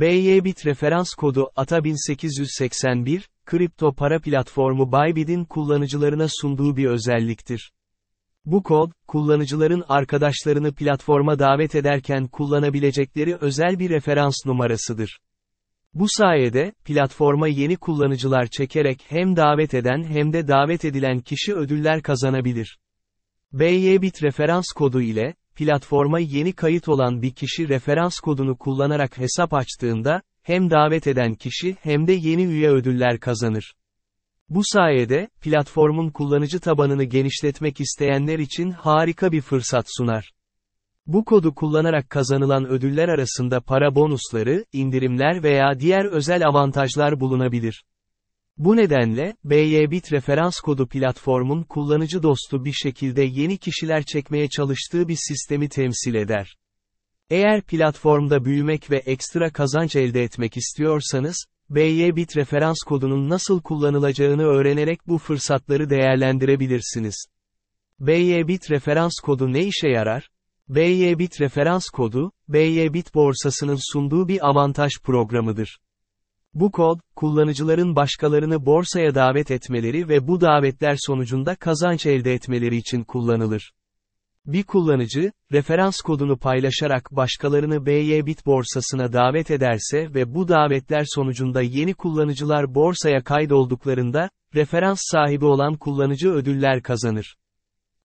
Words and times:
BYBit 0.00 0.66
referans 0.66 1.14
kodu 1.14 1.50
ATA 1.56 1.84
1881, 1.84 3.28
kripto 3.46 3.92
para 3.92 4.20
platformu 4.20 4.92
Bybit'in 4.92 5.44
kullanıcılarına 5.44 6.26
sunduğu 6.40 6.76
bir 6.76 6.86
özelliktir. 6.86 7.72
Bu 8.44 8.62
kod, 8.62 8.92
kullanıcıların 9.08 9.84
arkadaşlarını 9.88 10.74
platforma 10.74 11.38
davet 11.38 11.74
ederken 11.74 12.26
kullanabilecekleri 12.26 13.36
özel 13.36 13.78
bir 13.78 13.90
referans 13.90 14.34
numarasıdır. 14.46 15.18
Bu 15.94 16.06
sayede, 16.08 16.72
platforma 16.84 17.48
yeni 17.48 17.76
kullanıcılar 17.76 18.46
çekerek 18.46 19.04
hem 19.08 19.36
davet 19.36 19.74
eden 19.74 20.04
hem 20.04 20.32
de 20.32 20.48
davet 20.48 20.84
edilen 20.84 21.20
kişi 21.20 21.54
ödüller 21.54 22.02
kazanabilir. 22.02 22.78
BYBit 23.52 24.22
referans 24.22 24.66
kodu 24.72 25.00
ile, 25.00 25.34
platforma 25.56 26.18
yeni 26.18 26.52
kayıt 26.52 26.88
olan 26.88 27.22
bir 27.22 27.30
kişi 27.30 27.68
referans 27.68 28.18
kodunu 28.18 28.58
kullanarak 28.58 29.18
hesap 29.18 29.54
açtığında, 29.54 30.22
hem 30.42 30.70
davet 30.70 31.06
eden 31.06 31.34
kişi 31.34 31.76
hem 31.82 32.06
de 32.06 32.12
yeni 32.12 32.44
üye 32.44 32.70
ödüller 32.70 33.20
kazanır. 33.20 33.74
Bu 34.48 34.60
sayede, 34.64 35.28
platformun 35.40 36.10
kullanıcı 36.10 36.60
tabanını 36.60 37.04
genişletmek 37.04 37.80
isteyenler 37.80 38.38
için 38.38 38.70
harika 38.70 39.32
bir 39.32 39.40
fırsat 39.40 39.86
sunar. 39.88 40.32
Bu 41.06 41.24
kodu 41.24 41.54
kullanarak 41.54 42.10
kazanılan 42.10 42.66
ödüller 42.66 43.08
arasında 43.08 43.60
para 43.60 43.94
bonusları, 43.94 44.64
indirimler 44.72 45.42
veya 45.42 45.80
diğer 45.80 46.04
özel 46.04 46.46
avantajlar 46.46 47.20
bulunabilir. 47.20 47.84
Bu 48.58 48.76
nedenle, 48.76 49.36
BYBit 49.44 50.12
referans 50.12 50.60
kodu 50.60 50.88
platformun 50.88 51.62
kullanıcı 51.62 52.22
dostu 52.22 52.64
bir 52.64 52.72
şekilde 52.72 53.22
yeni 53.22 53.58
kişiler 53.58 54.02
çekmeye 54.02 54.48
çalıştığı 54.48 55.08
bir 55.08 55.18
sistemi 55.28 55.68
temsil 55.68 56.14
eder. 56.14 56.56
Eğer 57.30 57.62
platformda 57.62 58.44
büyümek 58.44 58.90
ve 58.90 58.96
ekstra 58.96 59.52
kazanç 59.52 59.96
elde 59.96 60.22
etmek 60.22 60.56
istiyorsanız, 60.56 61.46
BYBit 61.70 62.36
referans 62.36 62.78
kodunun 62.86 63.28
nasıl 63.28 63.62
kullanılacağını 63.62 64.42
öğrenerek 64.42 65.08
bu 65.08 65.18
fırsatları 65.18 65.90
değerlendirebilirsiniz. 65.90 67.26
BYBit 68.00 68.70
referans 68.70 69.14
kodu 69.22 69.52
ne 69.52 69.64
işe 69.64 69.88
yarar? 69.88 70.30
BYBit 70.68 71.40
referans 71.40 71.88
kodu, 71.88 72.32
BYBit 72.48 73.14
borsasının 73.14 73.92
sunduğu 73.92 74.28
bir 74.28 74.48
avantaj 74.48 74.92
programıdır. 75.02 75.78
Bu 76.56 76.70
kod, 76.70 77.00
kullanıcıların 77.16 77.96
başkalarını 77.96 78.66
borsaya 78.66 79.14
davet 79.14 79.50
etmeleri 79.50 80.08
ve 80.08 80.28
bu 80.28 80.40
davetler 80.40 80.96
sonucunda 80.98 81.54
kazanç 81.54 82.06
elde 82.06 82.32
etmeleri 82.32 82.76
için 82.76 83.04
kullanılır. 83.04 83.72
Bir 84.46 84.62
kullanıcı, 84.62 85.32
referans 85.52 86.00
kodunu 86.00 86.36
paylaşarak 86.36 87.08
başkalarını 87.12 87.86
BYBit 87.86 88.46
borsasına 88.46 89.12
davet 89.12 89.50
ederse 89.50 90.14
ve 90.14 90.34
bu 90.34 90.48
davetler 90.48 91.04
sonucunda 91.06 91.62
yeni 91.62 91.94
kullanıcılar 91.94 92.74
borsaya 92.74 93.24
kaydolduklarında, 93.24 94.30
referans 94.54 95.00
sahibi 95.02 95.44
olan 95.44 95.76
kullanıcı 95.76 96.30
ödüller 96.30 96.82
kazanır. 96.82 97.36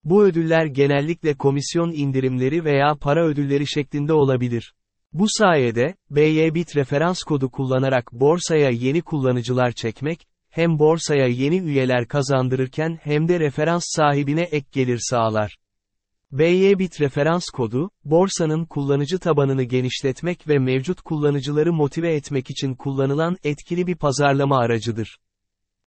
Bu 0.03 0.23
ödüller 0.23 0.65
genellikle 0.65 1.33
komisyon 1.33 1.91
indirimleri 1.91 2.65
veya 2.65 2.95
para 3.01 3.25
ödülleri 3.25 3.67
şeklinde 3.67 4.13
olabilir. 4.13 4.73
Bu 5.13 5.25
sayede, 5.27 5.95
BYBit 6.09 6.75
referans 6.75 7.23
kodu 7.23 7.51
kullanarak 7.51 8.13
borsaya 8.13 8.69
yeni 8.69 9.01
kullanıcılar 9.01 9.71
çekmek, 9.71 10.27
hem 10.49 10.79
borsaya 10.79 11.27
yeni 11.27 11.57
üyeler 11.57 12.07
kazandırırken 12.07 12.99
hem 13.03 13.27
de 13.27 13.39
referans 13.39 13.83
sahibine 13.87 14.41
ek 14.41 14.67
gelir 14.71 14.99
sağlar. 15.01 15.57
BYBit 16.31 17.01
referans 17.01 17.45
kodu, 17.45 17.91
borsanın 18.05 18.65
kullanıcı 18.65 19.19
tabanını 19.19 19.63
genişletmek 19.63 20.47
ve 20.47 20.59
mevcut 20.59 21.01
kullanıcıları 21.01 21.73
motive 21.73 22.13
etmek 22.13 22.49
için 22.49 22.75
kullanılan 22.75 23.37
etkili 23.43 23.87
bir 23.87 23.95
pazarlama 23.95 24.57
aracıdır. 24.57 25.17